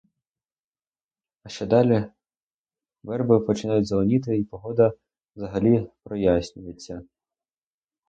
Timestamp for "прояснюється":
6.03-7.01